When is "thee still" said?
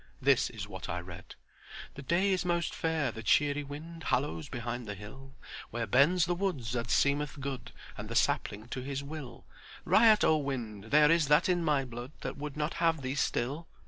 13.03-13.67